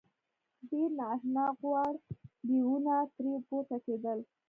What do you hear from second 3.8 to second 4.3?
کېدل.